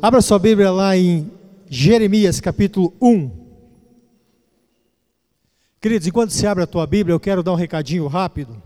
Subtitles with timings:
[0.00, 1.28] Abra sua Bíblia lá em
[1.68, 3.30] Jeremias capítulo 1.
[5.80, 8.62] Queridos, enquanto você abre a tua Bíblia, eu quero dar um recadinho rápido.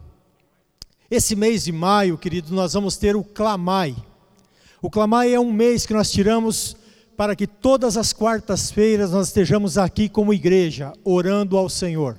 [1.10, 3.96] Esse mês de maio, queridos, nós vamos ter o Clamai.
[4.82, 6.76] O Clamai é um mês que nós tiramos
[7.16, 12.18] para que todas as quartas-feiras nós estejamos aqui como igreja, orando ao Senhor.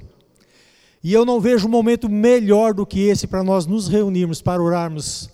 [1.03, 4.63] E eu não vejo um momento melhor do que esse para nós nos reunirmos, para
[4.63, 5.29] orarmos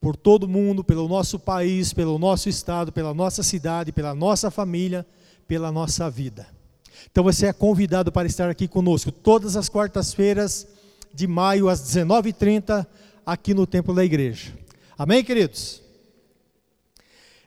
[0.00, 5.06] por todo mundo, pelo nosso país, pelo nosso estado, pela nossa cidade, pela nossa família,
[5.46, 6.46] pela nossa vida.
[7.10, 10.66] Então você é convidado para estar aqui conosco todas as quartas-feiras
[11.12, 12.86] de maio às 19h30
[13.24, 14.52] aqui no templo da igreja.
[14.96, 15.82] Amém, queridos?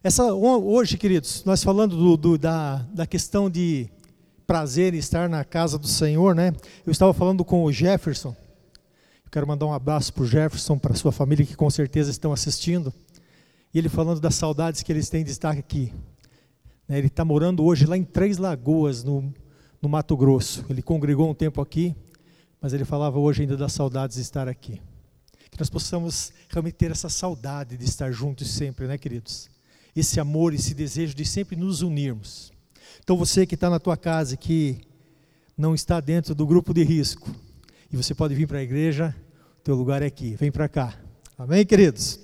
[0.03, 3.87] Essa, hoje, queridos, nós falando do, do, da, da questão de
[4.47, 6.53] prazer em estar na casa do Senhor, né?
[6.85, 8.35] Eu estava falando com o Jefferson.
[9.31, 12.93] Quero mandar um abraço para o Jefferson, para sua família que com certeza estão assistindo.
[13.73, 15.93] E ele falando das saudades que eles têm de estar aqui.
[16.85, 16.97] Né?
[16.97, 19.33] Ele está morando hoje lá em Três Lagoas, no,
[19.81, 20.65] no Mato Grosso.
[20.69, 21.95] Ele congregou um tempo aqui,
[22.59, 24.81] mas ele falava hoje ainda das saudades de estar aqui.
[25.49, 29.49] Que nós possamos realmente ter essa saudade de estar juntos sempre, né, queridos?
[29.95, 32.51] Esse amor, esse desejo de sempre nos unirmos.
[33.01, 34.81] Então você que está na tua casa, que
[35.57, 37.33] não está dentro do grupo de risco,
[37.91, 39.13] e você pode vir para a igreja,
[39.63, 40.95] teu lugar é aqui, vem para cá.
[41.37, 42.19] Amém, queridos?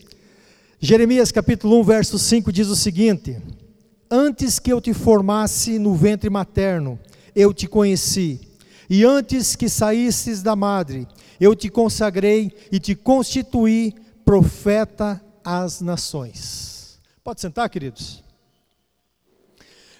[0.79, 3.41] Jeremias capítulo 1, verso 5 diz o seguinte:
[4.09, 6.97] Antes que eu te formasse no ventre materno,
[7.35, 8.39] eu te conheci,
[8.89, 11.05] e antes que saísses da madre,
[11.39, 16.99] eu te consagrei e te constituí profeta às nações.
[17.23, 18.23] Pode sentar, queridos?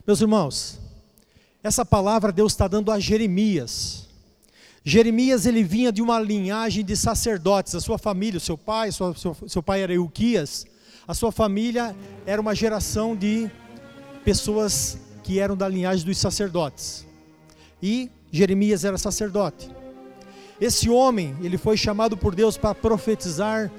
[0.05, 0.79] Meus irmãos,
[1.61, 4.06] essa palavra Deus está dando a Jeremias.
[4.87, 9.13] Jeremias ele vinha de uma linhagem de sacerdotes, a sua família, o seu pai, seu,
[9.15, 10.65] seu, seu pai era Euquias,
[11.05, 11.93] a sua família
[12.25, 13.51] era uma geração de
[14.23, 17.05] pessoas que eram da linhagem dos sacerdotes.
[17.83, 19.69] E Jeremias era sacerdote.
[20.59, 23.69] Esse homem, ele foi chamado por Deus para profetizar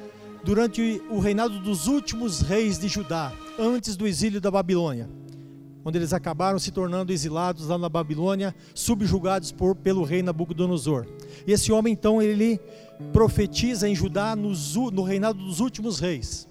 [0.44, 5.08] durante o reinado dos últimos reis de Judá, antes do exílio da Babilônia
[5.84, 11.06] onde eles acabaram se tornando exilados lá na Babilônia, subjugados por, pelo rei Nabucodonosor.
[11.46, 12.60] Esse homem então ele
[13.12, 16.48] profetiza em Judá no reinado dos últimos reis.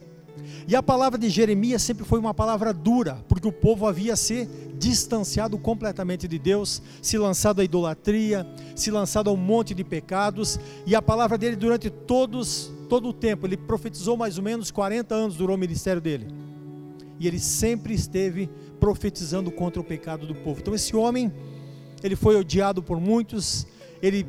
[0.67, 4.47] E a palavra de Jeremias sempre foi uma palavra dura, porque o povo havia se
[4.77, 8.45] distanciado completamente de Deus, se lançado à idolatria,
[8.75, 13.13] se lançado a um monte de pecados, e a palavra dele durante todos, todo o
[13.13, 16.27] tempo, ele profetizou mais ou menos 40 anos durou o ministério dele.
[17.19, 18.49] E ele sempre esteve
[18.87, 20.61] profetizando contra o pecado do povo.
[20.61, 21.29] Então esse homem,
[22.01, 23.67] ele foi odiado por muitos,
[24.01, 24.25] ele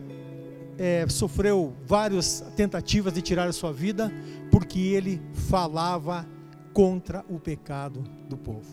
[0.77, 4.13] é, sofreu várias tentativas de tirar a sua vida,
[4.51, 6.27] porque ele falava
[6.73, 8.67] contra o pecado do povo.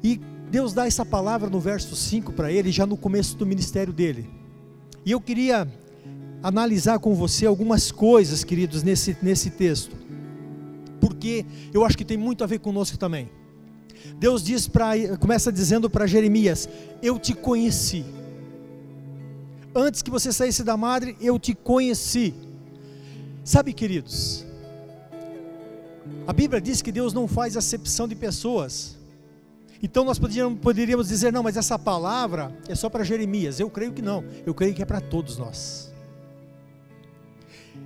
[0.00, 3.92] E Deus dá essa palavra no verso 5 para ele, já no começo do ministério
[3.92, 4.30] dele.
[5.04, 5.66] E eu queria
[6.40, 9.96] analisar com você algumas coisas, queridos, nesse, nesse texto,
[11.00, 13.28] porque eu acho que tem muito a ver conosco também.
[14.18, 16.68] Deus diz para, começa dizendo para Jeremias:
[17.02, 18.04] Eu te conheci.
[19.74, 22.34] Antes que você saísse da madre, eu te conheci.
[23.44, 24.44] Sabe, queridos,
[26.26, 28.96] a Bíblia diz que Deus não faz acepção de pessoas.
[29.80, 33.60] Então nós poderíamos, poderíamos dizer, não, mas essa palavra é só para Jeremias.
[33.60, 35.92] Eu creio que não, eu creio que é para todos nós.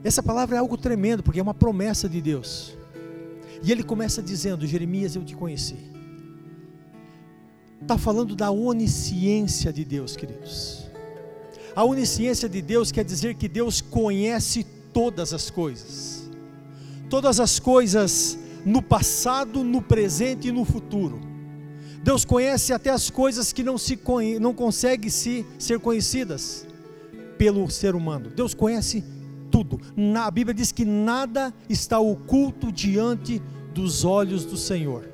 [0.02, 2.74] Essa palavra é algo tremendo, porque é uma promessa de Deus.
[3.62, 5.92] E ele começa dizendo: Jeremias, eu te conheci
[7.82, 10.86] está falando da onisciência de Deus, queridos.
[11.74, 16.30] A onisciência de Deus quer dizer que Deus conhece todas as coisas,
[17.10, 21.20] todas as coisas no passado, no presente e no futuro.
[22.02, 23.98] Deus conhece até as coisas que não, se
[24.40, 26.66] não conseguem se, ser conhecidas
[27.38, 28.30] pelo ser humano.
[28.30, 29.04] Deus conhece
[29.50, 29.80] tudo.
[29.96, 33.40] Na, a Bíblia diz que nada está oculto diante
[33.72, 35.11] dos olhos do Senhor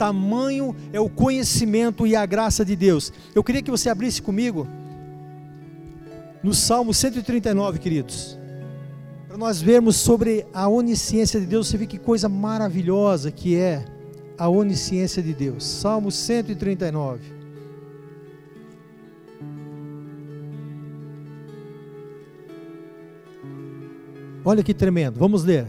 [0.00, 3.12] tamanho é o conhecimento e a graça de Deus.
[3.34, 4.66] Eu queria que você abrisse comigo
[6.42, 8.38] no Salmo 139, queridos,
[9.28, 11.68] para nós vermos sobre a onisciência de Deus.
[11.68, 13.84] Você vê que coisa maravilhosa que é
[14.38, 15.64] a onisciência de Deus.
[15.64, 17.20] Salmo 139.
[24.42, 25.66] Olha que tremendo, vamos ler.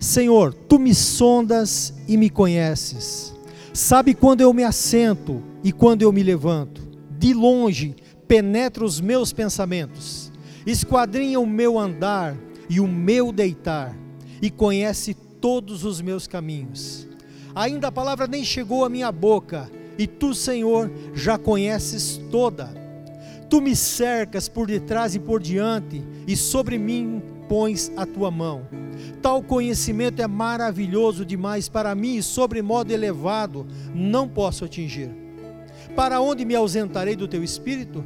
[0.00, 3.33] Senhor, tu me sondas e me conheces.
[3.74, 6.80] Sabe quando eu me assento e quando eu me levanto.
[7.18, 7.96] De longe
[8.28, 10.30] penetra os meus pensamentos,
[10.64, 12.36] esquadrinha o meu andar
[12.70, 13.92] e o meu deitar,
[14.40, 17.08] e conhece todos os meus caminhos.
[17.52, 19.68] ainda a palavra nem chegou à minha boca,
[19.98, 22.72] e tu, Senhor, já conheces toda.
[23.50, 28.66] Tu me cercas por detrás e por diante, e sobre mim pões a tua mão.
[29.20, 35.10] Tal conhecimento é maravilhoso demais para mim, e sobre modo elevado não posso atingir.
[35.94, 38.04] Para onde me ausentarei do teu espírito?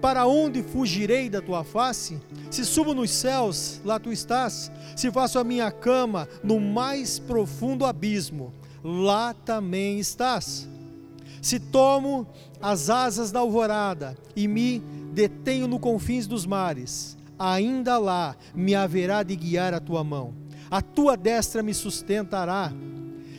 [0.00, 2.18] Para onde fugirei da tua face?
[2.50, 4.70] Se subo nos céus, lá tu estás.
[4.96, 8.52] Se faço a minha cama no mais profundo abismo,
[8.82, 10.68] lá também estás.
[11.42, 12.26] Se tomo
[12.60, 14.80] as asas da alvorada e me
[15.12, 20.34] detenho no confins dos mares, ainda lá me haverá de guiar a tua mão.
[20.70, 22.72] A tua destra me sustentará.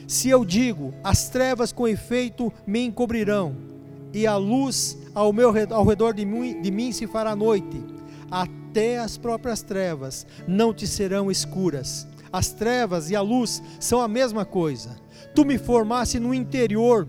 [0.06, 3.54] Se eu digo, as trevas com efeito me encobrirão,
[4.12, 7.80] e a luz ao, meu, ao redor de mim, de mim se fará noite,
[8.30, 12.06] até as próprias trevas não te serão escuras.
[12.32, 14.96] As trevas e a luz são a mesma coisa.
[15.34, 17.06] Tu me formaste no interior,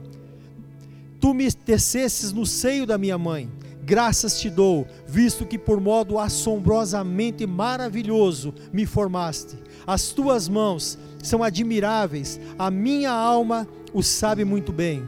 [1.20, 3.50] tu me tecesses no seio da minha mãe.
[3.92, 9.58] Graças te dou, visto que por modo assombrosamente maravilhoso me formaste.
[9.86, 15.04] As tuas mãos são admiráveis, a minha alma o sabe muito bem.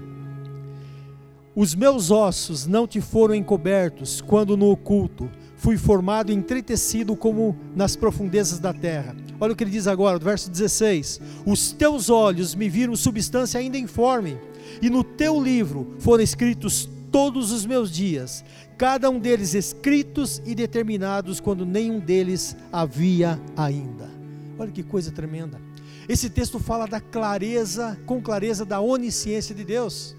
[1.55, 7.55] Os meus ossos não te foram encobertos quando no oculto fui formado e entretecido como
[7.73, 9.15] nas profundezas da terra.
[9.39, 13.77] Olha o que ele diz agora, verso 16: Os teus olhos me viram substância ainda
[13.77, 14.37] informe,
[14.81, 18.43] e no teu livro foram escritos todos os meus dias,
[18.75, 24.09] cada um deles escritos e determinados quando nenhum deles havia ainda.
[24.57, 25.61] Olha que coisa tremenda.
[26.09, 30.15] Esse texto fala da clareza, com clareza da onisciência de Deus.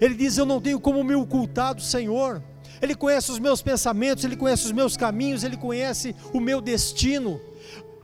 [0.00, 2.40] Ele diz: Eu não tenho como me ocultar do Senhor.
[2.80, 7.40] Ele conhece os meus pensamentos, ele conhece os meus caminhos, ele conhece o meu destino.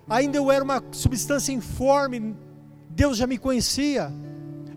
[0.09, 2.37] Ainda eu era uma substância informe,
[2.91, 4.13] Deus já me conhecia.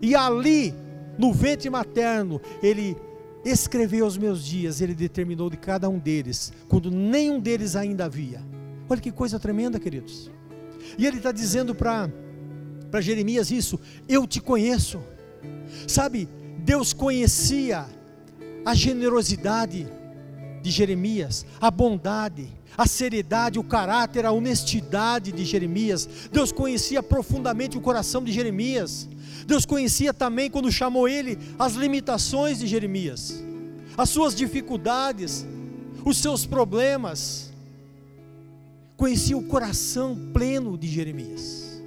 [0.00, 0.72] E ali,
[1.18, 2.96] no ventre materno, ele
[3.44, 8.40] escreveu os meus dias, ele determinou de cada um deles, quando nenhum deles ainda havia.
[8.88, 10.30] Olha que coisa tremenda, queridos.
[10.98, 12.10] E ele está dizendo para
[13.00, 15.00] Jeremias isso: Eu te conheço.
[15.88, 16.28] Sabe,
[16.58, 17.86] Deus conhecia
[18.64, 19.88] a generosidade
[20.62, 26.08] de Jeremias, a bondade, a seriedade, o caráter, a honestidade de Jeremias.
[26.30, 29.08] Deus conhecia profundamente o coração de Jeremias.
[29.46, 33.42] Deus conhecia também, quando chamou ele, as limitações de Jeremias,
[33.96, 35.46] as suas dificuldades,
[36.04, 37.52] os seus problemas.
[38.96, 41.82] Conhecia o coração pleno de Jeremias.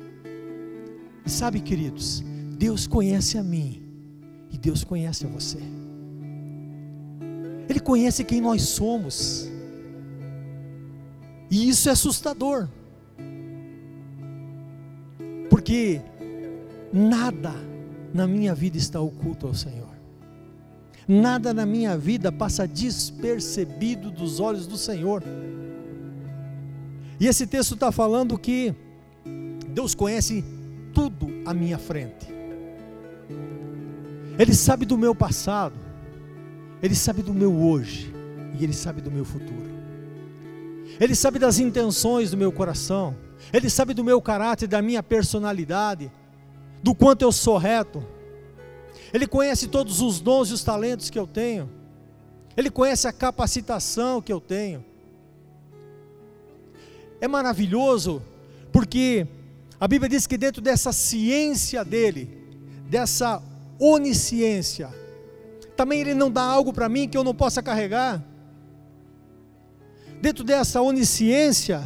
[1.26, 2.24] E sabe, queridos,
[2.58, 3.82] Deus conhece a mim
[4.52, 5.58] e Deus conhece você.
[7.68, 9.50] Ele conhece quem nós somos.
[11.50, 12.68] E isso é assustador.
[15.50, 16.02] Porque
[16.92, 17.54] nada
[18.14, 19.96] na minha vida está oculto ao Senhor.
[21.08, 25.24] Nada na minha vida passa despercebido dos olhos do Senhor.
[27.20, 28.74] E esse texto está falando que
[29.70, 30.44] Deus conhece
[30.94, 32.34] tudo à minha frente.
[34.38, 35.76] Ele sabe do meu passado,
[36.82, 38.14] Ele sabe do meu hoje
[38.60, 39.75] e Ele sabe do meu futuro.
[41.00, 43.16] Ele sabe das intenções do meu coração,
[43.52, 46.12] Ele sabe do meu caráter, da minha personalidade,
[46.82, 48.06] do quanto eu sou reto.
[49.14, 51.70] Ele conhece todos os dons e os talentos que eu tenho.
[52.58, 54.84] Ele conhece a capacitação que eu tenho.
[57.20, 58.22] É maravilhoso
[58.72, 59.28] porque
[59.80, 62.30] a Bíblia diz que dentro dessa ciência dele,
[62.90, 63.42] dessa
[63.80, 64.90] onisciência.
[65.76, 68.24] Também Ele não dá algo para mim que eu não possa carregar.
[70.26, 71.84] Dentro dessa onisciência,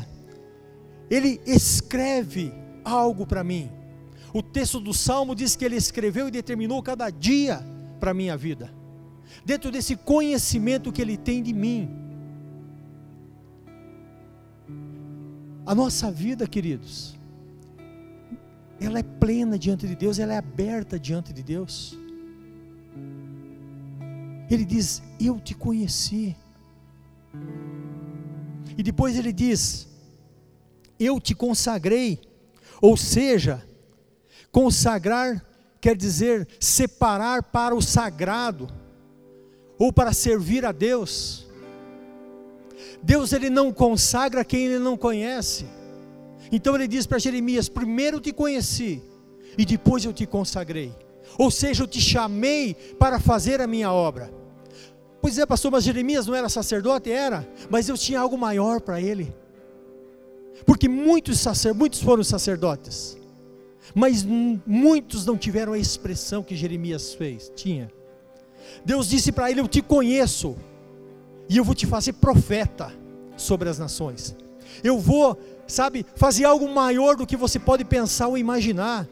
[1.12, 2.54] Ele escreve
[2.86, 3.70] algo para mim.
[4.34, 7.62] O texto do Salmo diz que Ele escreveu e determinou cada dia
[8.00, 8.74] para a minha vida.
[9.44, 11.90] Dentro desse conhecimento que Ele tem de mim.
[15.66, 17.20] A nossa vida, queridos,
[18.80, 21.94] ela é plena diante de Deus, ela é aberta diante de Deus.
[24.50, 26.38] Ele diz: Eu te conheci.
[28.80, 29.90] E depois ele diz:
[30.98, 32.18] Eu te consagrei.
[32.82, 33.62] Ou seja,
[34.54, 35.46] consagrar
[35.82, 38.70] quer dizer separar para o sagrado,
[39.78, 41.46] ou para servir a Deus.
[43.04, 45.66] Deus ele não consagra quem ele não conhece.
[46.50, 49.04] Então ele diz para Jeremias: primeiro te conheci
[49.58, 50.96] e depois eu te consagrei.
[51.38, 54.39] Ou seja, eu te chamei para fazer a minha obra.
[55.22, 57.12] Pois é, pastor, mas Jeremias não era sacerdote?
[57.12, 59.34] Era, mas eu tinha algo maior para ele.
[60.66, 63.18] Porque muitos, sacer, muitos foram sacerdotes,
[63.96, 67.92] Mas muitos não tiveram a expressão que Jeremias fez, tinha.
[68.86, 70.56] Deus disse para ele: Eu te conheço,
[71.50, 72.94] e eu vou te fazer profeta
[73.36, 74.36] sobre as nações.
[74.84, 79.08] Eu vou, sabe, fazer algo maior do que você pode pensar ou imaginar.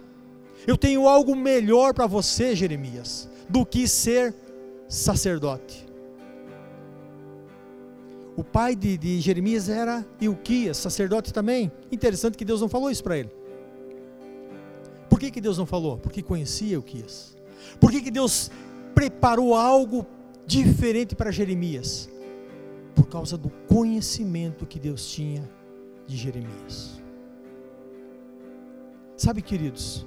[0.67, 4.35] Eu tenho algo melhor para você, Jeremias, do que ser
[4.87, 5.86] sacerdote.
[8.37, 11.71] O pai de, de Jeremias era Ilquias, sacerdote também.
[11.91, 13.31] Interessante que Deus não falou isso para ele.
[15.09, 15.97] Por que, que Deus não falou?
[15.97, 17.35] Porque conhecia Ilquias.
[17.79, 18.51] Por que, que Deus
[18.93, 20.05] preparou algo
[20.45, 22.07] diferente para Jeremias?
[22.93, 25.49] Por causa do conhecimento que Deus tinha
[26.05, 27.01] de Jeremias.
[29.15, 30.05] Sabe, queridos,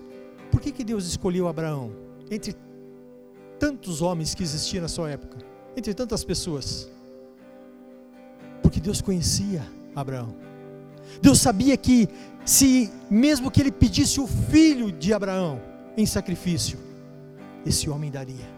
[0.53, 1.93] por que, que Deus escolheu Abraão?
[2.31, 2.55] Entre
[3.59, 5.39] tantos homens que existiam na sua época,
[5.77, 6.89] entre tantas pessoas.
[8.71, 10.33] Porque Deus conhecia Abraão.
[11.21, 12.09] Deus sabia que
[12.45, 15.61] se mesmo que ele pedisse o filho de Abraão
[15.97, 16.79] em sacrifício,
[17.67, 18.49] esse homem daria.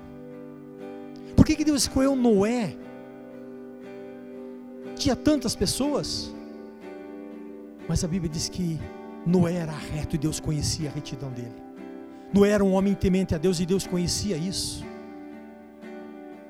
[1.35, 2.77] Por que, que Deus escolheu Noé?
[4.97, 6.31] Tinha tantas pessoas,
[7.89, 8.79] mas a Bíblia diz que
[9.27, 11.57] Noé era reto e Deus conhecia a retidão dele.
[12.35, 14.85] Noé era um homem temente a Deus e Deus conhecia isso.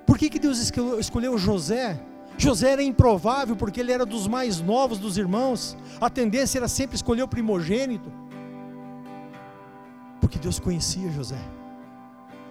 [0.04, 0.58] Por que, que Deus
[0.98, 2.08] escolheu José?
[2.42, 5.76] José era improvável porque ele era dos mais novos dos irmãos.
[6.00, 8.12] A tendência era sempre escolher o primogênito.
[10.20, 11.38] Porque Deus conhecia José.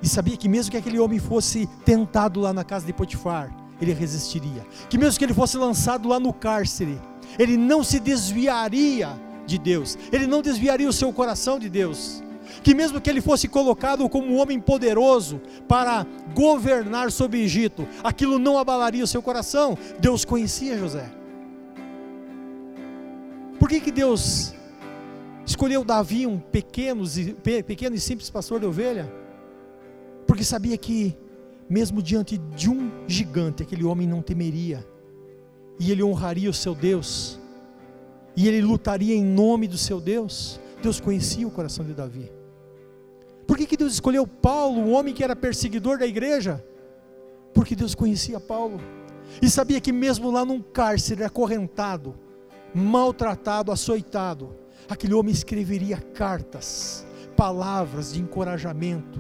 [0.02, 3.92] E sabia que mesmo que aquele homem fosse tentado lá na casa de Potifar, ele
[3.92, 4.66] resistiria.
[4.90, 7.00] Que mesmo que ele fosse lançado lá no cárcere,
[7.38, 9.10] ele não se desviaria
[9.46, 9.98] de Deus.
[10.10, 12.24] Ele não desviaria o seu coração de Deus
[12.64, 17.88] que mesmo que ele fosse colocado como um homem poderoso para governar sobre o Egito,
[18.04, 19.78] aquilo não abalaria o seu coração.
[20.00, 21.10] Deus conhecia José.
[23.60, 24.54] Por que, que Deus
[25.46, 27.04] escolheu Davi, um pequeno,
[27.66, 29.12] pequeno e simples pastor de ovelha?
[30.26, 31.16] Porque sabia que,
[31.70, 34.86] mesmo diante de um gigante, aquele homem não temeria,
[35.80, 37.40] e ele honraria o seu Deus,
[38.36, 40.60] e ele lutaria em nome do seu Deus.
[40.82, 42.32] Deus conhecia o coração de Davi.
[43.52, 46.66] Por que, que Deus escolheu Paulo, um homem que era perseguidor da igreja?
[47.54, 48.80] Porque Deus conhecia Paulo
[49.42, 52.16] e sabia que, mesmo lá num cárcere, acorrentado,
[52.74, 54.56] maltratado, açoitado,
[54.88, 57.06] aquele homem escreveria cartas,
[57.36, 59.20] palavras de encorajamento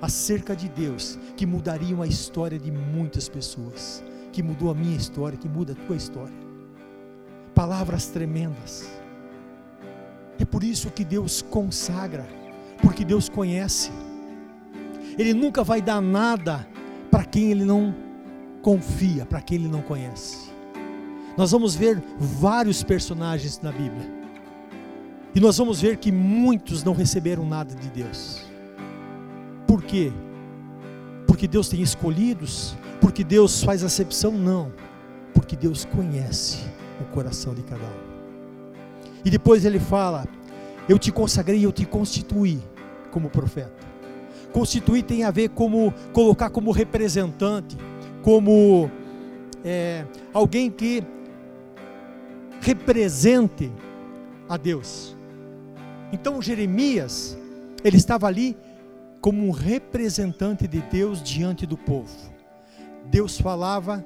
[0.00, 5.36] acerca de Deus, que mudariam a história de muitas pessoas, que mudou a minha história,
[5.36, 6.38] que muda a tua história.
[7.52, 8.88] Palavras tremendas.
[10.38, 12.38] É por isso que Deus consagra
[12.82, 13.90] porque Deus conhece.
[15.18, 16.66] Ele nunca vai dar nada
[17.10, 17.94] para quem ele não
[18.62, 20.50] confia, para quem ele não conhece.
[21.36, 24.20] Nós vamos ver vários personagens na Bíblia.
[25.34, 28.44] E nós vamos ver que muitos não receberam nada de Deus.
[29.66, 30.12] Por quê?
[31.26, 32.74] Porque Deus tem escolhidos?
[33.00, 34.32] Porque Deus faz acepção?
[34.32, 34.72] Não.
[35.32, 36.58] Porque Deus conhece
[37.00, 38.10] o coração de cada um.
[39.24, 40.26] E depois ele fala:
[40.88, 42.60] Eu te consagrei, eu te constituí
[43.10, 43.72] como profeta.
[44.52, 47.76] Constituir tem a ver como colocar como representante,
[48.22, 48.90] como
[49.64, 51.02] é, alguém que
[52.60, 53.70] represente
[54.48, 55.16] a Deus.
[56.12, 57.38] Então Jeremias,
[57.84, 58.56] ele estava ali
[59.20, 62.30] como um representante de Deus diante do povo.
[63.06, 64.04] Deus falava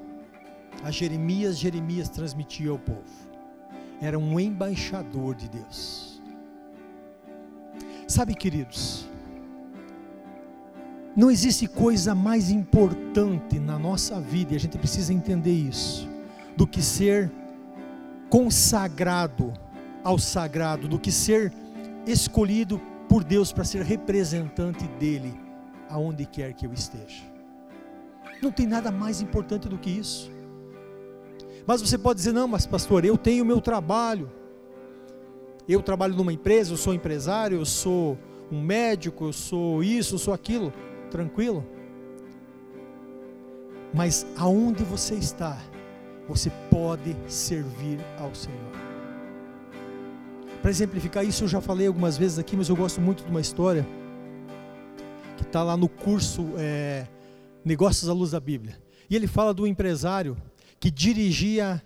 [0.83, 3.25] a Jeremias, Jeremias transmitia ao povo.
[4.01, 6.14] Era um embaixador de Deus.
[8.07, 9.07] Sabe, queridos,
[11.17, 16.09] não existe coisa mais importante na nossa vida, e a gente precisa entender isso,
[16.57, 17.31] do que ser
[18.29, 19.53] consagrado
[20.03, 21.53] ao sagrado, do que ser
[22.07, 25.35] escolhido por Deus para ser representante dele
[25.89, 27.23] aonde quer que eu esteja.
[28.43, 30.31] Não tem nada mais importante do que isso.
[31.67, 34.31] Mas você pode dizer: não, mas pastor, eu tenho o meu trabalho
[35.73, 38.19] eu trabalho numa empresa, eu sou empresário, eu sou
[38.51, 40.73] um médico, eu sou isso, eu sou aquilo,
[41.11, 41.65] tranquilo.
[43.93, 45.59] Mas aonde você está,
[46.29, 48.73] você pode servir ao Senhor.
[50.61, 53.41] Para exemplificar isso, eu já falei algumas vezes aqui, mas eu gosto muito de uma
[53.41, 53.87] história
[55.37, 57.07] que está lá no curso é,
[57.65, 58.79] Negócios à Luz da Bíblia.
[59.09, 60.37] E ele fala do empresário
[60.81, 61.83] que dirigia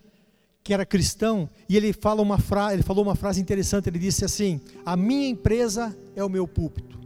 [0.69, 4.23] que era cristão, e ele, fala uma fra ele falou uma frase interessante, ele disse
[4.23, 7.01] assim: A minha empresa é o meu púlpito.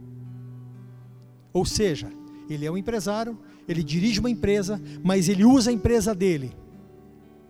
[1.53, 2.11] Ou seja,
[2.49, 6.51] ele é um empresário, ele dirige uma empresa, mas ele usa a empresa dele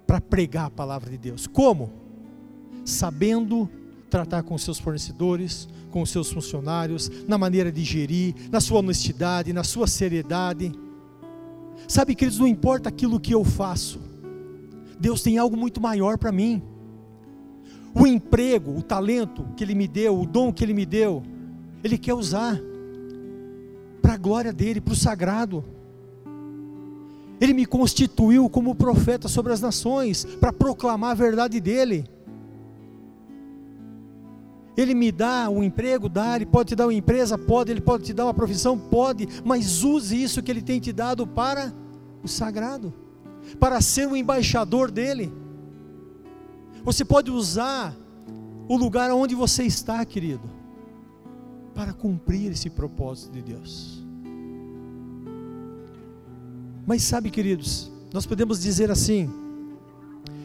[0.06, 1.48] para pregar a palavra de Deus.
[1.48, 1.92] Como?
[2.86, 3.68] Sabendo
[4.08, 9.64] tratar com seus fornecedores, com seus funcionários, na maneira de gerir, na sua honestidade, na
[9.64, 10.74] sua seriedade.
[11.88, 14.13] Sabe, queridos, não importa aquilo que eu faço,
[15.04, 16.64] Deus tem algo muito maior para mim.
[17.94, 21.22] O emprego, o talento que Ele me deu, o dom que Ele me deu,
[21.84, 22.58] Ele quer usar
[24.02, 25.62] para a glória dEle, para o sagrado.
[27.42, 32.06] Ele me constituiu como profeta sobre as nações, para proclamar a verdade dEle.
[34.78, 38.06] Ele me dá um emprego, dá, ele pode te dar uma empresa, pode, ele pode
[38.06, 41.74] te dar uma profissão, pode, mas use isso que ele tem te dado para
[42.24, 42.94] o sagrado,
[43.60, 45.32] para ser o embaixador dele.
[46.84, 47.96] Você pode usar
[48.68, 50.50] o lugar onde você está, querido,
[51.74, 54.04] para cumprir esse propósito de Deus.
[56.86, 59.30] Mas sabe, queridos, nós podemos dizer assim,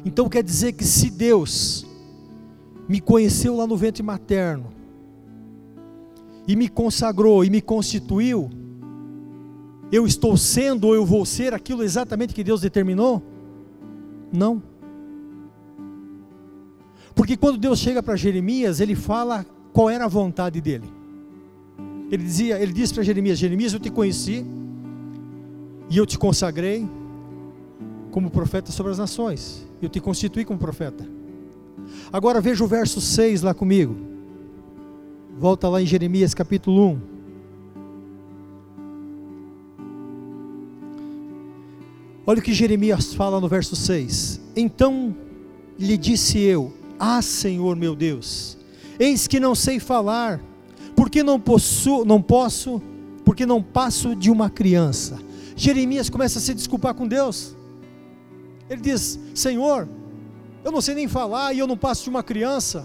[0.04, 1.84] então quer dizer que se Deus
[2.88, 4.78] me conheceu lá no ventre materno,
[6.48, 8.48] e me consagrou e me constituiu,
[9.90, 13.22] eu estou sendo ou eu vou ser aquilo exatamente que Deus determinou?
[14.32, 14.62] Não.
[17.14, 20.88] Porque quando Deus chega para Jeremias, ele fala qual era a vontade dele.
[22.10, 24.44] Ele dizia, ele disse para Jeremias: Jeremias, eu te conheci
[25.90, 26.86] e eu te consagrei
[28.10, 29.66] como profeta sobre as nações.
[29.80, 31.06] Eu te constituí como profeta.
[32.12, 33.96] Agora veja o verso 6 lá comigo.
[35.38, 37.17] Volta lá em Jeremias capítulo 1.
[42.28, 44.38] Olha o que Jeremias fala no verso 6.
[44.54, 45.16] Então
[45.78, 48.58] lhe disse eu: Ah, Senhor meu Deus,
[49.00, 50.38] eis que não sei falar,
[50.94, 51.42] porque não
[52.04, 52.82] não posso,
[53.24, 55.18] porque não passo de uma criança.
[55.56, 57.56] Jeremias começa a se desculpar com Deus.
[58.68, 59.88] Ele diz: Senhor,
[60.62, 62.84] eu não sei nem falar e eu não passo de uma criança.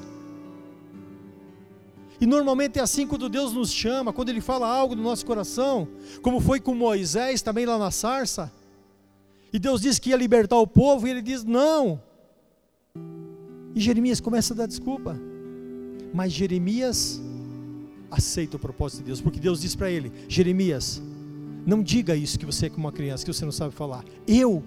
[2.22, 5.86] E normalmente é assim quando Deus nos chama, quando Ele fala algo no nosso coração,
[6.22, 8.50] como foi com Moisés também lá na sarça.
[9.54, 12.02] E Deus disse que ia libertar o povo, e ele diz: Não.
[13.76, 15.16] E Jeremias começa a dar desculpa.
[16.12, 17.22] Mas Jeremias
[18.10, 21.02] aceita o propósito de Deus, porque Deus diz para ele: Jeremias,
[21.66, 24.04] não diga isso que você é como uma criança, que você não sabe falar.
[24.28, 24.64] Eu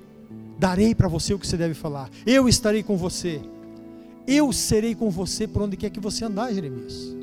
[0.58, 2.08] darei para você o que você deve falar.
[2.24, 3.40] Eu estarei com você.
[4.26, 7.14] Eu serei com você por onde quer que você andar, Jeremias.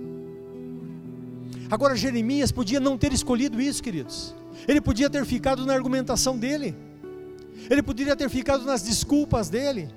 [1.69, 4.35] Agora, Jeremias podia não ter escolhido isso, queridos.
[4.67, 6.75] Ele podia ter ficado na argumentação dele.
[7.69, 9.89] Ele poderia ter ficado nas desculpas dele.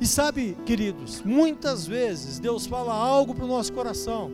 [0.00, 4.30] E sabe, queridos, muitas vezes Deus fala algo para o nosso coração,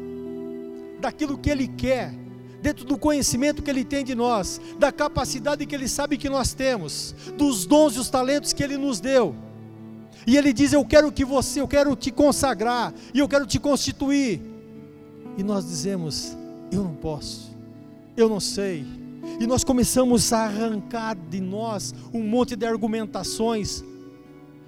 [1.01, 2.13] daquilo que Ele quer,
[2.61, 6.53] dentro do conhecimento que Ele tem de nós, da capacidade que Ele sabe que nós
[6.53, 9.35] temos, dos dons e os talentos que Ele nos deu.
[10.27, 13.59] E Ele diz: Eu quero que você, eu quero te consagrar, e eu quero te
[13.59, 14.41] constituir.
[15.37, 16.37] E nós dizemos:
[16.71, 17.55] Eu não posso,
[18.17, 19.04] eu não sei.
[19.41, 23.85] E nós começamos a arrancar de nós um monte de argumentações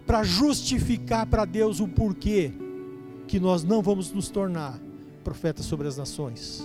[0.06, 2.52] para justificar para Deus o porquê
[3.26, 4.78] que nós não vamos nos tornar
[5.24, 6.62] profetas sobre as nações.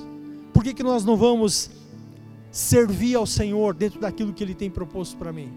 [0.53, 1.71] Por que, que nós não vamos
[2.51, 5.51] servir ao Senhor dentro daquilo que Ele tem proposto para mim?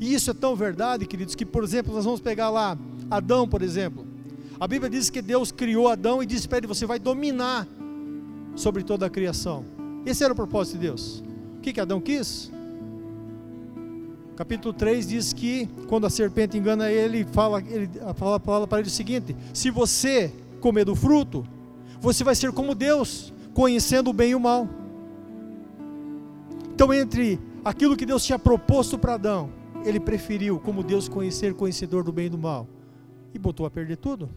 [0.00, 2.76] E isso é tão verdade, queridos, que, por exemplo, nós vamos pegar lá
[3.10, 4.06] Adão, por exemplo.
[4.58, 7.66] A Bíblia diz que Deus criou Adão e disse para ele: Você vai dominar
[8.54, 9.64] sobre toda a criação.
[10.06, 11.22] Esse era o propósito de Deus.
[11.56, 12.52] O que, que Adão quis?
[14.36, 18.88] Capítulo 3 diz que quando a serpente engana ele, fala, ele fala, fala para ele
[18.88, 21.46] o seguinte: Se você comer do fruto,
[22.00, 24.68] você vai ser como Deus, conhecendo o bem e o mal.
[26.74, 29.50] Então, entre aquilo que Deus tinha proposto para Adão,
[29.84, 32.66] ele preferiu, como Deus conhecer, conhecedor do bem e do mal,
[33.32, 34.28] e botou a perder tudo.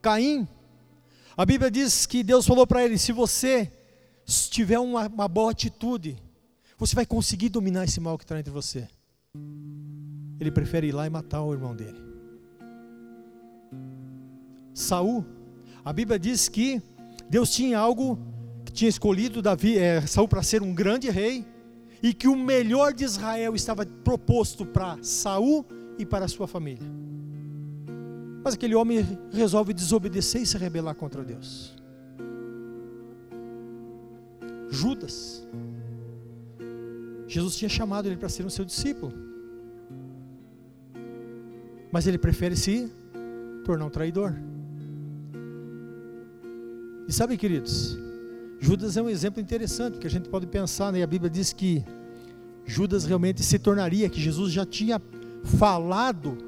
[0.00, 0.46] Caim,
[1.36, 3.72] a Bíblia diz que Deus falou para ele: se você
[4.50, 6.16] tiver uma, uma boa atitude,
[6.78, 8.88] você vai conseguir dominar esse mal que está entre você.
[10.38, 12.00] Ele prefere ir lá e matar o irmão dele.
[14.72, 15.24] Saul,
[15.84, 16.80] a Bíblia diz que
[17.28, 18.18] Deus tinha algo
[18.64, 21.44] que tinha escolhido Davi, é, Saul para ser um grande rei
[22.02, 25.66] e que o melhor de Israel estava proposto para Saul
[25.98, 26.88] e para sua família.
[28.42, 31.79] Mas aquele homem resolve desobedecer e se rebelar contra Deus.
[34.70, 35.46] Judas.
[37.26, 39.12] Jesus tinha chamado ele para ser um seu discípulo.
[41.92, 42.90] Mas ele prefere se
[43.64, 44.34] tornar um traidor.
[47.06, 47.98] E sabe, queridos,
[48.60, 51.02] Judas é um exemplo interessante, que a gente pode pensar, né?
[51.02, 51.84] A Bíblia diz que
[52.64, 55.02] Judas realmente se tornaria, que Jesus já tinha
[55.44, 56.38] falado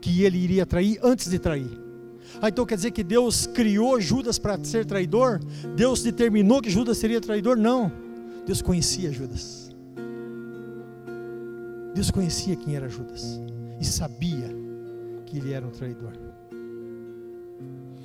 [0.00, 1.81] que ele iria trair antes de trair.
[2.40, 5.40] Ah, então quer dizer que Deus criou Judas para ser traidor?
[5.76, 7.56] Deus determinou que Judas seria traidor?
[7.56, 7.92] Não.
[8.46, 9.70] Deus conhecia Judas.
[11.94, 13.40] Deus conhecia quem era Judas
[13.80, 14.48] e sabia
[15.26, 16.12] que ele era um traidor.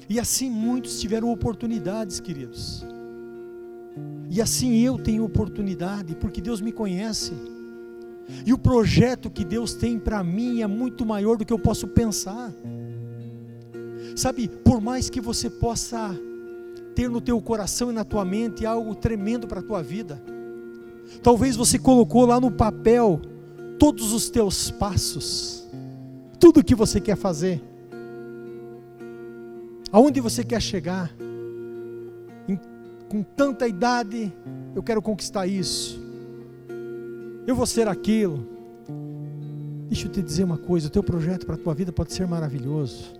[0.10, 2.86] E assim muitos tiveram oportunidades, queridos.
[4.30, 7.34] E assim eu tenho oportunidade, porque Deus me conhece.
[8.46, 11.88] E o projeto que Deus tem para mim é muito maior do que eu posso
[11.88, 12.52] pensar.
[14.15, 16.15] Sabe, por mais que você possa
[16.96, 20.22] ter no teu coração e na tua mente algo tremendo para a tua vida,
[21.22, 23.22] talvez você colocou lá no papel
[23.78, 25.67] todos os teus passos,
[26.39, 27.62] tudo que você quer fazer,
[29.91, 31.12] aonde você quer chegar,
[32.48, 32.60] em,
[33.08, 34.34] com tanta idade,
[34.76, 36.00] eu quero conquistar isso,
[37.46, 38.46] eu vou ser aquilo.
[39.88, 42.28] Deixa eu te dizer uma coisa: o teu projeto para a tua vida pode ser
[42.28, 43.13] maravilhoso,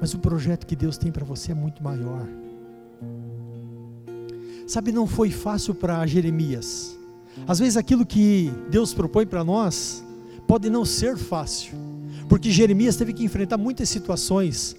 [0.00, 2.26] mas o projeto que Deus tem para você é muito maior.
[4.66, 6.96] Sabe, não foi fácil para Jeremias.
[7.46, 10.04] Às vezes aquilo que Deus propõe para nós
[10.46, 11.72] pode não ser fácil,
[12.28, 14.76] porque Jeremias teve que enfrentar muitas situações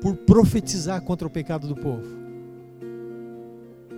[0.00, 2.06] por profetizar contra o pecado do povo.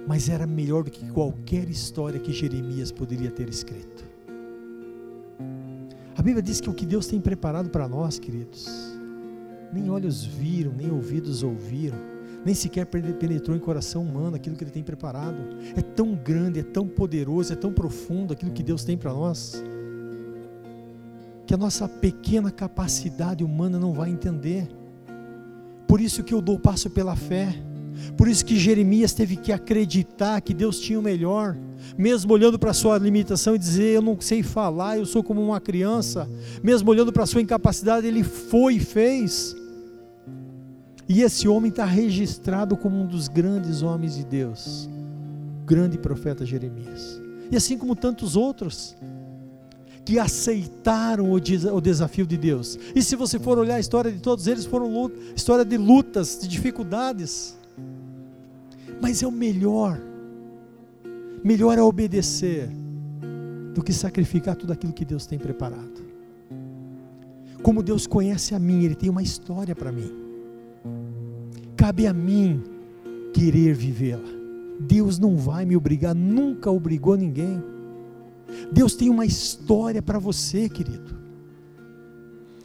[0.06, 4.04] Mas era melhor do que qualquer história que Jeremias poderia ter escrito.
[6.16, 8.97] A Bíblia diz que o que Deus tem preparado para nós, queridos,
[9.72, 11.98] nem olhos viram, nem ouvidos ouviram,
[12.44, 15.38] nem sequer penetrou em coração humano aquilo que Ele tem preparado.
[15.76, 19.62] É tão grande, é tão poderoso, é tão profundo aquilo que Deus tem para nós,
[21.46, 24.68] que a nossa pequena capacidade humana não vai entender.
[25.86, 27.54] Por isso que eu dou passo pela fé.
[28.16, 31.56] Por isso que Jeremias teve que acreditar que Deus tinha o melhor,
[31.96, 35.42] mesmo olhando para a sua limitação e dizer: Eu não sei falar, eu sou como
[35.42, 36.28] uma criança.
[36.62, 39.54] Mesmo olhando para a sua incapacidade, ele foi e fez.
[41.08, 44.88] E esse homem está registrado como um dos grandes homens de Deus,
[45.64, 47.20] grande profeta Jeremias.
[47.50, 48.94] E assim como tantos outros
[50.08, 52.78] que aceitaram o, desafio de Deus.
[52.94, 56.38] E se você for olhar a história de todos eles, foram luta, história de lutas,
[56.40, 57.57] de dificuldades.
[59.00, 60.00] Mas é o melhor.
[61.44, 62.68] Melhor é obedecer
[63.74, 66.06] do que sacrificar tudo aquilo que Deus tem preparado.
[67.62, 70.10] Como Deus conhece a mim, Ele tem uma história para mim.
[71.76, 72.62] Cabe a mim
[73.32, 74.28] querer vivê-la.
[74.80, 77.62] Deus não vai me obrigar, nunca obrigou ninguém.
[78.72, 81.18] Deus tem uma história para você, querido.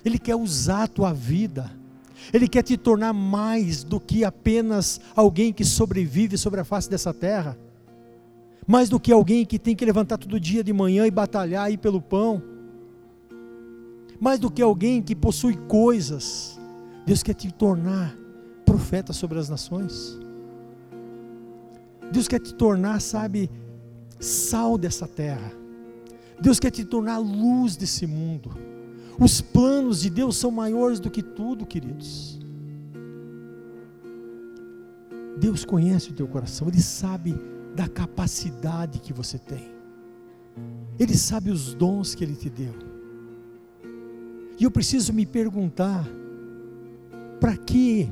[0.06, 1.72] Ele quer usar a tua vida.
[2.32, 7.14] Ele quer te tornar mais do que apenas alguém que sobrevive sobre a face dessa
[7.14, 7.58] terra.
[8.66, 11.78] Mais do que alguém que tem que levantar todo dia de manhã e batalhar aí
[11.78, 12.42] pelo pão.
[14.20, 16.60] Mais do que alguém que possui coisas.
[17.06, 18.16] Deus quer te tornar
[18.66, 20.18] profeta sobre as nações.
[22.12, 23.50] Deus quer te tornar, sabe,
[24.20, 25.52] sal dessa terra.
[26.40, 28.52] Deus quer te tornar luz desse mundo.
[29.20, 32.40] Os planos de Deus são maiores do que tudo, queridos.
[35.38, 37.36] Deus conhece o teu coração, Ele sabe
[37.76, 39.68] da capacidade que você tem,
[41.00, 42.74] Ele sabe os dons que Ele te deu.
[44.60, 46.08] E eu preciso me perguntar:
[47.40, 48.10] para que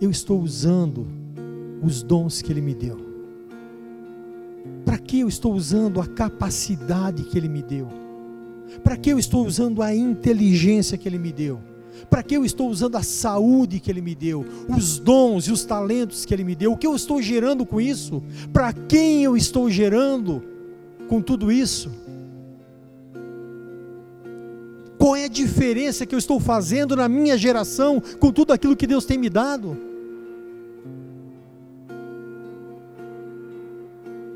[0.00, 1.06] eu estou usando
[1.82, 2.98] os dons que Ele me deu?
[4.84, 7.88] Para que eu estou usando a capacidade que Ele me deu?
[8.82, 11.60] Para que eu estou usando a inteligência que Ele me deu?
[12.08, 14.44] Para que eu estou usando a saúde que Ele me deu?
[14.68, 16.72] Os dons e os talentos que Ele me deu?
[16.72, 18.22] O que eu estou gerando com isso?
[18.52, 20.42] Para quem eu estou gerando
[21.08, 21.90] com tudo isso?
[24.98, 28.86] Qual é a diferença que eu estou fazendo na minha geração com tudo aquilo que
[28.86, 29.76] Deus tem me dado?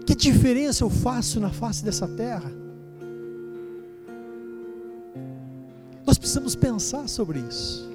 [0.06, 2.61] Que diferença eu faço na face dessa terra?
[6.06, 7.90] Nós precisamos pensar sobre isso.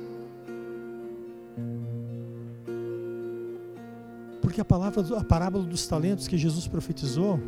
[4.41, 7.39] Porque a palavra, a parábola dos talentos que Jesus profetizou,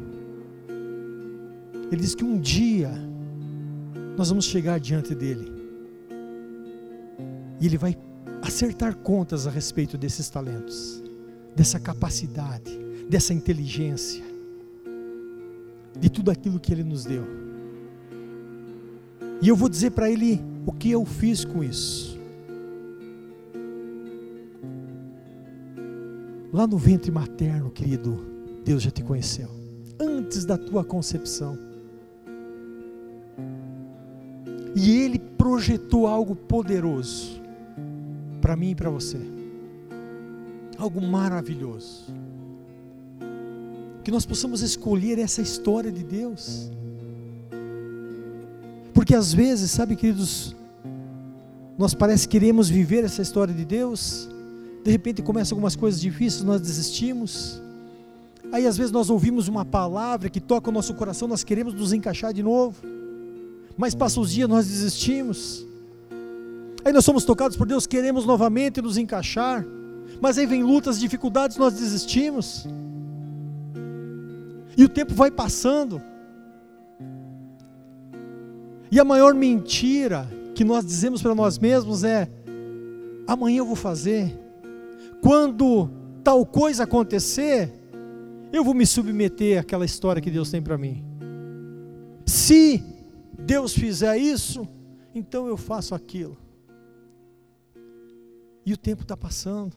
[1.91, 2.91] ele diz que um dia
[4.17, 5.51] nós vamos chegar diante dele.
[7.59, 7.97] E ele vai
[8.41, 11.01] acertar contas a respeito desses talentos,
[11.55, 12.77] dessa capacidade,
[13.09, 14.29] dessa inteligência
[15.99, 17.48] de tudo aquilo que Ele nos deu.
[19.41, 22.19] E eu vou dizer para Ele o que eu fiz com isso.
[26.51, 28.25] Lá no ventre materno, querido,
[28.65, 29.49] Deus já te conheceu.
[29.99, 31.57] Antes da tua concepção.
[34.75, 37.41] E Ele projetou algo poderoso
[38.41, 39.19] para mim e para você.
[40.77, 42.13] Algo maravilhoso.
[44.03, 46.71] Que nós possamos escolher essa história de Deus.
[48.93, 50.55] Porque às vezes, sabe, queridos,
[51.77, 54.29] nós parece que queremos viver essa história de Deus,
[54.83, 57.61] de repente começam algumas coisas difíceis, nós desistimos.
[58.51, 61.93] Aí às vezes nós ouvimos uma palavra que toca o nosso coração, nós queremos nos
[61.93, 62.75] encaixar de novo.
[63.77, 65.65] Mas passa os dias, nós desistimos.
[66.83, 69.65] Aí nós somos tocados por Deus, queremos novamente nos encaixar.
[70.19, 72.67] Mas aí vem lutas, dificuldades, nós desistimos.
[74.75, 76.01] E o tempo vai passando.
[78.91, 82.29] E a maior mentira que nós dizemos para nós mesmos é:
[83.27, 84.37] amanhã eu vou fazer.
[85.21, 85.89] Quando
[86.23, 87.71] tal coisa acontecer,
[88.51, 91.03] eu vou me submeter àquela história que Deus tem para mim.
[92.25, 92.83] Se
[93.37, 94.67] Deus fizer isso,
[95.13, 96.37] então eu faço aquilo.
[98.65, 99.75] E o tempo está passando.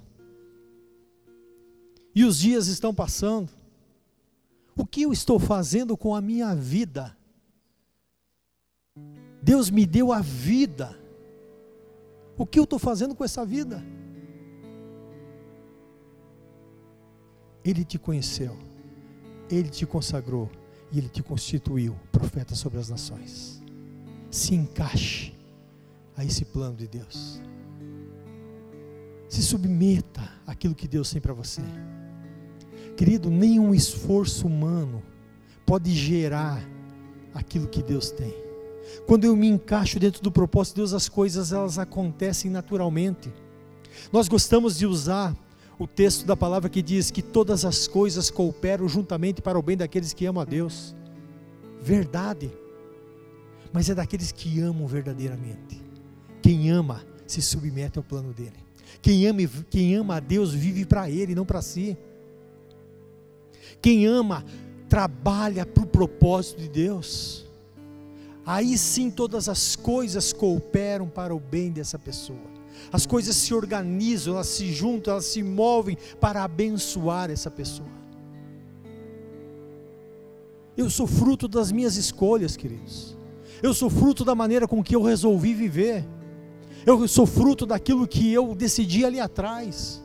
[2.15, 3.49] E os dias estão passando.
[4.77, 7.17] O que eu estou fazendo com a minha vida?
[9.43, 10.97] Deus me deu a vida.
[12.37, 13.85] O que eu estou fazendo com essa vida?
[17.65, 18.57] Ele te conheceu,
[19.51, 20.51] Ele te consagrou
[20.91, 23.63] e Ele te constituiu profeta sobre as nações.
[24.31, 25.35] Se encaixe
[26.17, 27.41] a esse plano de Deus.
[29.29, 31.63] Se submeta àquilo que Deus tem para você.
[32.97, 35.03] Querido, nenhum esforço humano
[35.65, 36.63] pode gerar
[37.35, 38.52] aquilo que Deus tem.
[39.07, 43.33] Quando eu me encaixo dentro do propósito de Deus, as coisas elas acontecem naturalmente.
[44.13, 45.35] Nós gostamos de usar
[45.79, 49.77] o texto da palavra que diz que todas as coisas cooperam juntamente para o bem
[49.77, 50.95] daqueles que amam a Deus.
[51.81, 52.51] Verdade.
[53.73, 55.81] Mas é daqueles que amam verdadeiramente.
[56.41, 58.63] Quem ama se submete ao plano dele.
[59.01, 59.41] Quem ama,
[59.71, 61.97] quem ama a Deus vive para ele, não para si.
[63.81, 64.45] Quem ama
[64.89, 67.47] trabalha para o propósito de Deus
[68.45, 72.53] aí sim todas as coisas cooperam para o bem dessa pessoa.
[72.93, 77.89] As coisas se organizam, elas se juntam, elas se movem para abençoar essa pessoa.
[80.77, 83.17] Eu sou fruto das minhas escolhas, queridos.
[83.63, 86.05] Eu sou fruto da maneira com que eu resolvi viver.
[86.85, 90.02] Eu sou fruto daquilo que eu decidi ali atrás.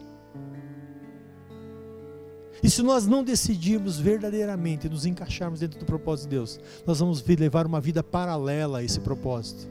[2.61, 7.23] E se nós não decidirmos verdadeiramente nos encaixarmos dentro do propósito de Deus, nós vamos
[7.23, 9.67] levar uma vida paralela a esse propósito.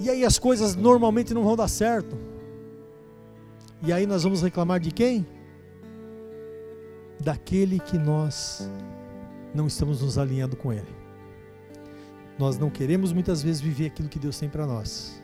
[0.00, 2.16] E aí as coisas normalmente não vão dar certo.
[3.82, 5.26] E aí nós vamos reclamar de quem?
[7.20, 8.68] Daquele que nós
[9.54, 10.98] não estamos nos alinhando com Ele.
[12.38, 15.20] Nós não queremos muitas vezes viver aquilo que Deus tem para nós.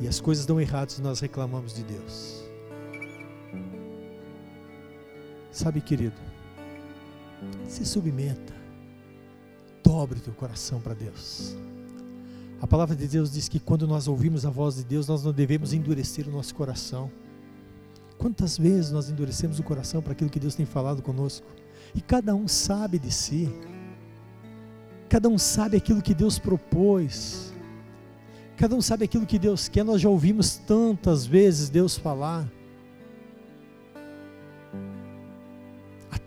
[0.00, 2.49] E as coisas dão errado se nós reclamamos de Deus.
[5.50, 6.14] Sabe, querido,
[7.68, 8.54] se submeta,
[9.82, 11.56] dobre o teu coração para Deus.
[12.60, 15.32] A palavra de Deus diz que quando nós ouvimos a voz de Deus, nós não
[15.32, 17.10] devemos endurecer o nosso coração.
[18.18, 21.46] Quantas vezes nós endurecemos o coração para aquilo que Deus tem falado conosco?
[21.94, 23.48] E cada um sabe de si,
[25.08, 27.52] cada um sabe aquilo que Deus propôs,
[28.58, 29.82] cada um sabe aquilo que Deus quer.
[29.82, 32.46] Nós já ouvimos tantas vezes Deus falar.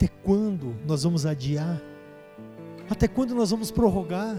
[0.03, 1.81] Até quando nós vamos adiar?
[2.89, 4.35] Até quando nós vamos prorrogar?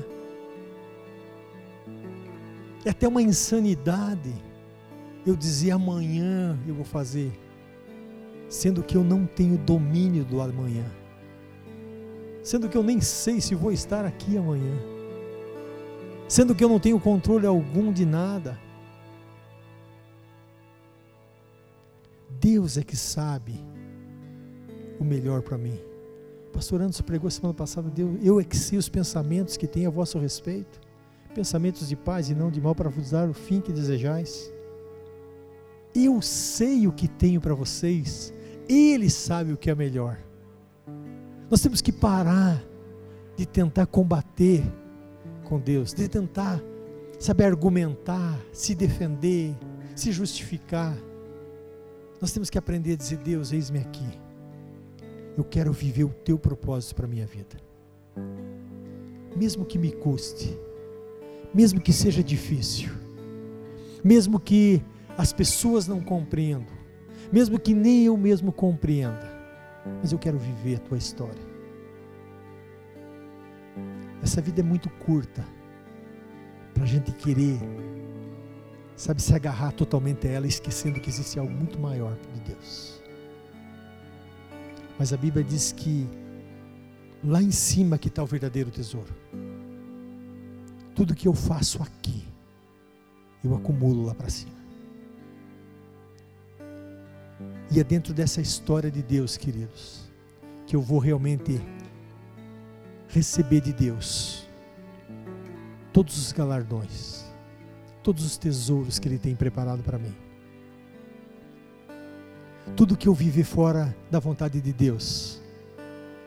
[2.85, 4.35] É até uma insanidade
[5.27, 7.33] eu dizer amanhã eu vou fazer,
[8.47, 10.85] sendo que eu não tenho domínio do amanhã,
[12.43, 14.77] sendo que eu nem sei se vou estar aqui amanhã,
[16.29, 18.61] sendo que eu não tenho controle algum de nada.
[22.39, 23.74] Deus é que sabe
[24.99, 25.79] o melhor para mim.
[26.55, 29.91] Pastor Anderson pregou semana passada, Deus, eu é que sei os pensamentos que tem a
[29.91, 30.81] vosso respeito,
[31.35, 34.53] pensamentos de paz e não de mal para vos dar o fim que desejais.
[35.93, 38.33] Eu sei o que tenho para vocês,
[38.69, 40.17] Ele sabe o que é melhor.
[41.51, 42.65] Nós temos que parar
[43.37, 44.63] de tentar combater
[45.43, 46.63] com Deus, de tentar,
[47.19, 49.57] saber argumentar, se defender,
[49.97, 50.97] se justificar.
[52.21, 54.24] Nós temos que aprender a dizer: Deus, eis-me aqui
[55.37, 57.57] eu quero viver o teu propósito para a minha vida.
[59.37, 60.57] Mesmo que me custe,
[61.53, 62.91] mesmo que seja difícil,
[64.03, 64.83] mesmo que
[65.19, 66.75] as pessoas não compreendam,
[67.33, 69.33] mesmo que nem eu mesmo compreenda,
[70.01, 71.55] mas eu quero viver a tua história.
[74.23, 75.45] Essa vida é muito curta
[76.73, 77.59] para a gente querer
[78.97, 82.94] sabe, se agarrar totalmente a ela, esquecendo que existe algo muito maior de Deus.
[84.99, 86.09] Mas a Bíblia diz que
[87.23, 89.13] lá em cima que está o verdadeiro tesouro.
[90.95, 92.25] Tudo que eu faço aqui,
[93.43, 94.53] eu acumulo lá para cima.
[97.71, 100.09] E é dentro dessa história de Deus, queridos,
[100.67, 101.61] que eu vou realmente
[103.09, 104.47] receber de Deus
[105.93, 107.25] todos os galardões,
[108.03, 110.15] todos os tesouros que Ele tem preparado para mim.
[112.77, 115.41] Tudo que eu viver fora da vontade de Deus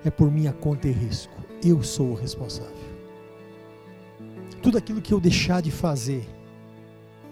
[0.06, 1.34] é por minha conta e risco.
[1.64, 2.88] Eu sou o responsável.
[4.62, 6.28] Tudo aquilo que eu deixar de fazer,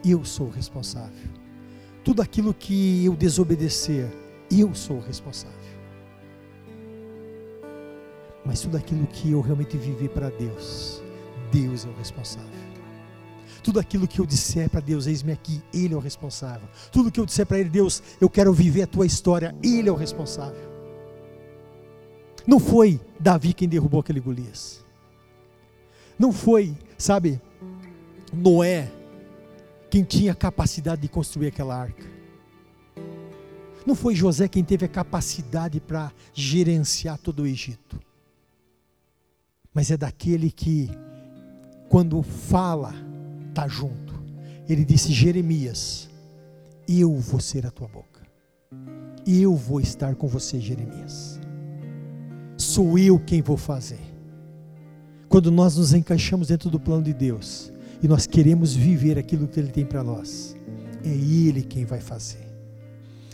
[0.04, 1.30] eu sou o responsável.
[2.04, 4.12] Tudo aquilo que eu desobedecer,
[4.52, 5.56] eu sou o responsável.
[8.46, 11.02] Mas tudo aquilo que eu realmente viver para Deus,
[11.52, 12.64] Deus é o responsável.
[13.65, 16.69] Tudo aquilo que eu disser para Deus, eis-me aqui, Ele é o responsável.
[16.91, 19.91] Tudo que eu disser para Ele, Deus, eu quero viver a tua história, Ele é
[19.91, 20.62] o responsável.
[22.45, 24.86] Não foi Davi quem derrubou aquele Golias.
[26.19, 27.41] Não foi, sabe,
[28.32, 28.91] Noé
[29.89, 32.06] quem tinha capacidade de construir aquela arca.
[33.84, 37.99] Não foi José quem teve a capacidade para gerenciar todo o Egito.
[39.73, 40.88] Mas é daquele que,
[41.89, 42.93] quando fala,
[43.56, 44.13] está junto.
[44.68, 46.10] Ele disse: Jeremias,
[46.88, 48.22] eu vou ser a tua boca.
[49.26, 51.39] Eu vou estar com você, Jeremias
[52.58, 54.00] sou eu quem vou fazer.
[55.28, 59.60] Quando nós nos encaixamos dentro do plano de Deus e nós queremos viver aquilo que
[59.60, 60.56] Ele tem para nós,
[61.04, 62.48] é Ele quem vai fazer,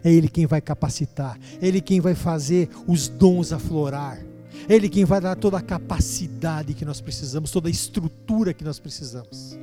[0.03, 4.19] é Ele quem vai capacitar, é Ele quem vai fazer os dons aflorar,
[4.67, 8.63] é Ele quem vai dar toda a capacidade que nós precisamos, toda a estrutura que
[8.63, 9.57] nós precisamos.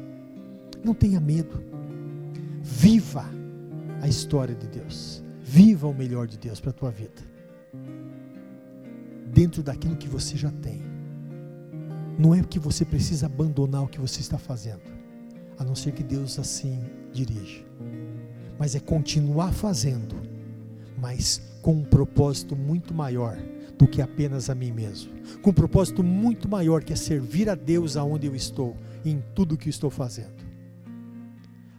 [0.84, 1.62] Não tenha medo,
[2.62, 3.24] viva
[4.00, 7.38] a história de Deus, viva o melhor de Deus para a tua vida
[9.38, 10.82] dentro daquilo que você já tem.
[12.18, 14.82] Não é que você precisa abandonar o que você está fazendo,
[15.56, 16.80] a não ser que Deus assim
[17.12, 17.64] dirija.
[18.58, 20.16] Mas é continuar fazendo,
[21.00, 23.38] mas com um propósito muito maior
[23.78, 25.12] do que apenas a mim mesmo.
[25.40, 29.56] Com um propósito muito maior que é servir a Deus aonde eu estou, em tudo
[29.56, 30.47] que estou fazendo.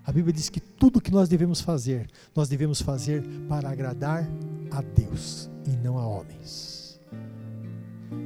[0.10, 4.28] A Bíblia diz que tudo que nós devemos fazer, nós devemos fazer para agradar
[4.72, 6.80] a Deus e não a homens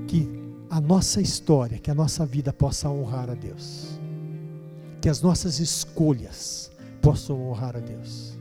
[0.08, 0.30] que
[0.70, 4.00] a nossa história, que a nossa vida possa honrar a Deus.
[5.02, 8.38] Que as nossas escolhas possam honrar a Deus.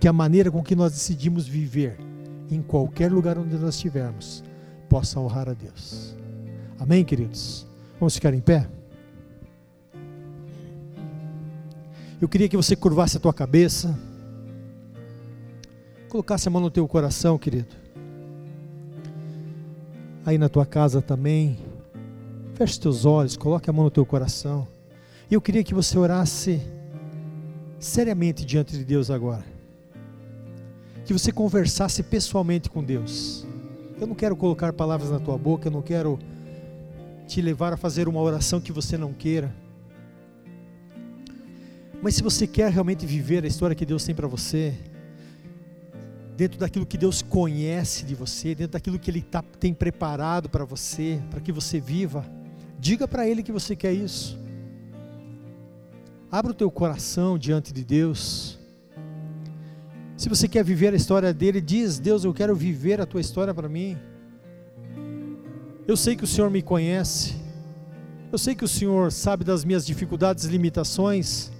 [0.00, 1.98] Que a maneira com que nós decidimos viver
[2.50, 4.42] em qualquer lugar onde nós estivermos
[4.88, 6.16] possa honrar a Deus.
[6.78, 7.66] Amém, queridos?
[8.00, 8.66] Vamos ficar em pé?
[12.20, 13.98] Eu queria que você curvasse a tua cabeça,
[16.08, 17.86] colocasse a mão no teu coração, querido
[20.26, 21.56] aí na tua casa também.
[22.54, 24.66] Feche teus olhos, coloque a mão no teu coração.
[25.30, 26.60] E eu queria que você orasse
[27.78, 29.44] seriamente diante de Deus agora.
[31.04, 33.46] Que você conversasse pessoalmente com Deus.
[34.00, 36.18] Eu não quero colocar palavras na tua boca, eu não quero
[37.28, 39.54] te levar a fazer uma oração que você não queira.
[42.02, 44.74] Mas se você quer realmente viver a história que Deus tem para você,
[46.36, 50.64] dentro daquilo que Deus conhece de você, dentro daquilo que Ele tá, tem preparado para
[50.64, 52.24] você, para que você viva,
[52.78, 54.38] diga para Ele que você quer isso.
[56.30, 58.58] Abra o teu coração diante de Deus.
[60.16, 63.54] Se você quer viver a história dele, diz: Deus, eu quero viver a tua história
[63.54, 63.96] para mim.
[65.86, 67.36] Eu sei que o Senhor me conhece,
[68.32, 71.52] eu sei que o Senhor sabe das minhas dificuldades e limitações,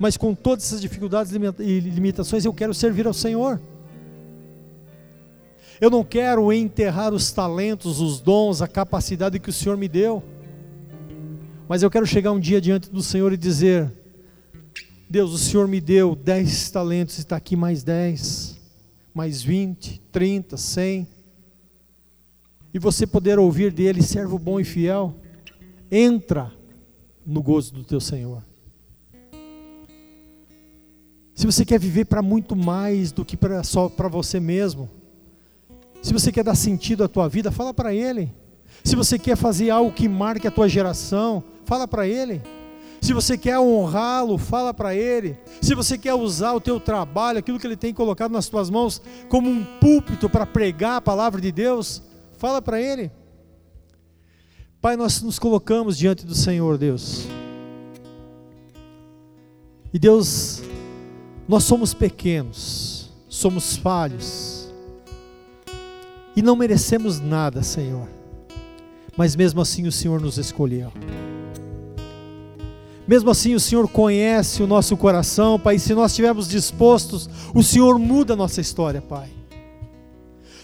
[0.00, 3.60] mas com todas essas dificuldades e limitações eu quero servir ao Senhor.
[5.78, 10.22] Eu não quero enterrar os talentos, os dons, a capacidade que o Senhor me deu.
[11.68, 13.92] Mas eu quero chegar um dia diante do Senhor e dizer:
[15.08, 18.58] Deus, o Senhor me deu dez talentos, está aqui mais dez,
[19.12, 21.06] mais vinte, trinta, cem.
[22.72, 25.14] E você poder ouvir dele, servo bom e fiel,
[25.90, 26.50] entra
[27.26, 28.49] no gozo do teu Senhor.
[31.40, 34.90] Se você quer viver para muito mais do que pra, só para você mesmo,
[36.02, 38.30] se você quer dar sentido à tua vida, fala para Ele.
[38.84, 42.42] Se você quer fazer algo que marque a tua geração, fala para Ele.
[43.00, 45.34] Se você quer honrá-lo, fala para Ele.
[45.62, 49.00] Se você quer usar o teu trabalho, aquilo que Ele tem colocado nas tuas mãos,
[49.30, 52.02] como um púlpito para pregar a palavra de Deus,
[52.36, 53.10] fala para Ele.
[54.78, 57.26] Pai, nós nos colocamos diante do Senhor, Deus.
[59.90, 60.62] E Deus,
[61.50, 64.72] Nós somos pequenos, somos falhos
[66.36, 68.08] e não merecemos nada, Senhor.
[69.16, 70.92] Mas mesmo assim o Senhor nos escolheu.
[73.04, 75.74] Mesmo assim o Senhor conhece o nosso coração, Pai.
[75.74, 79.28] E se nós estivermos dispostos, o Senhor muda a nossa história, Pai.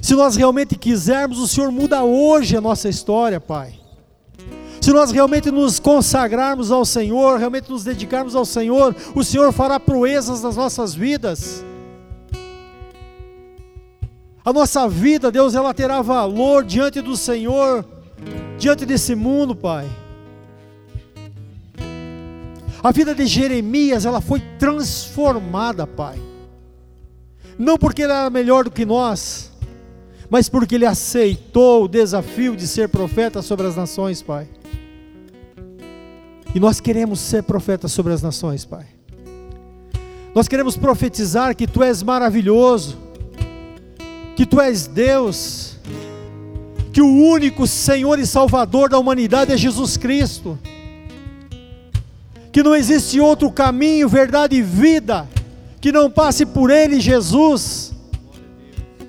[0.00, 3.74] Se nós realmente quisermos, o Senhor muda hoje a nossa história, Pai.
[4.86, 9.80] Se nós realmente nos consagrarmos ao Senhor, realmente nos dedicarmos ao Senhor, o Senhor fará
[9.80, 11.64] proezas nas nossas vidas.
[14.44, 17.84] A nossa vida, Deus, ela terá valor diante do Senhor,
[18.60, 19.90] diante desse mundo, Pai.
[22.80, 26.16] A vida de Jeremias, ela foi transformada, Pai.
[27.58, 29.50] Não porque ele era melhor do que nós,
[30.30, 34.48] mas porque ele aceitou o desafio de ser profeta sobre as nações, Pai.
[36.56, 38.86] E nós queremos ser profetas sobre as nações, Pai.
[40.34, 42.96] Nós queremos profetizar que Tu és maravilhoso,
[44.34, 45.76] que Tu és Deus,
[46.94, 50.58] que o único Senhor e Salvador da humanidade é Jesus Cristo,
[52.50, 55.28] que não existe outro caminho, verdade e vida
[55.78, 57.92] que não passe por Ele, Jesus,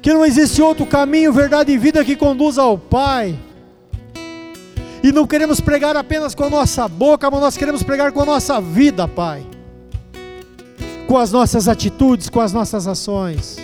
[0.01, 3.39] que não existe outro caminho, verdade e vida que conduza ao Pai
[5.07, 8.25] e não queremos pregar apenas com a nossa boca, mas nós queremos pregar com a
[8.25, 9.41] nossa vida, Pai.
[11.07, 13.55] Com as nossas atitudes, com as nossas ações.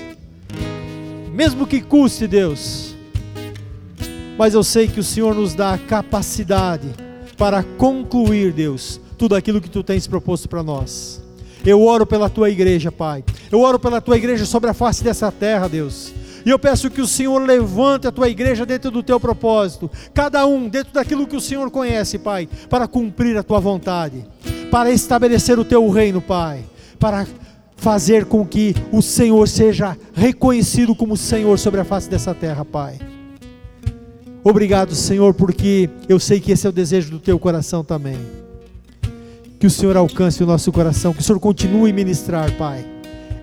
[1.34, 2.96] Mesmo que custe, Deus.
[4.38, 6.88] Mas eu sei que o Senhor nos dá a capacidade
[7.38, 11.22] para concluir, Deus, tudo aquilo que tu tens proposto para nós.
[11.66, 13.22] Eu oro pela tua igreja, Pai.
[13.52, 16.14] Eu oro pela tua igreja sobre a face dessa terra, Deus.
[16.46, 20.46] E eu peço que o Senhor levante a tua igreja dentro do teu propósito, cada
[20.46, 24.26] um dentro daquilo que o Senhor conhece, Pai, para cumprir a tua vontade,
[24.70, 26.64] para estabelecer o teu reino, Pai,
[27.00, 27.26] para
[27.78, 32.98] fazer com que o Senhor seja reconhecido como Senhor sobre a face dessa terra, Pai.
[34.44, 38.18] Obrigado, Senhor, porque eu sei que esse é o desejo do teu coração também.
[39.58, 42.86] Que o Senhor alcance o nosso coração, que o Senhor continue a ministrar, Pai.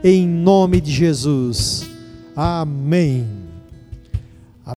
[0.05, 1.89] Em nome de Jesus.
[2.43, 3.49] Amém.